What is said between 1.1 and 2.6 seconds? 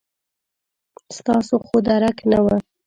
ستاسو خو درک نه و.